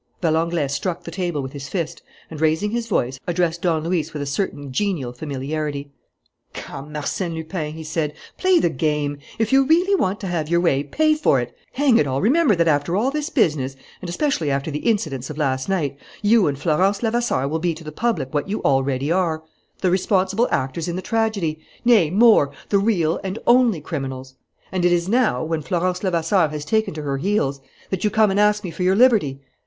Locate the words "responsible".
19.91-20.47